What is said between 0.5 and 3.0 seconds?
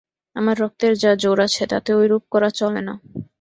রক্তের যা জোর আছে, তাতে ঐরূপ করা চলে না।